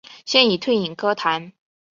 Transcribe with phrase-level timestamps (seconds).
[0.25, 1.53] 现已退隐歌坛。